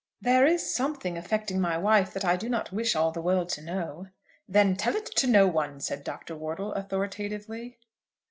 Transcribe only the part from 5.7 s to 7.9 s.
said Dr. Wortle, authoritatively.